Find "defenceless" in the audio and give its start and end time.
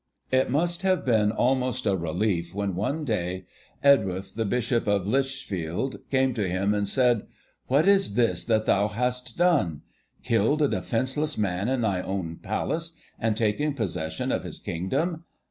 10.67-11.37